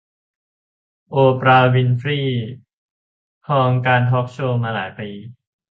[1.11, 2.51] โอปรา วินเฟรย์
[3.45, 5.09] ครองการทอล์คโชว์มาหลายปี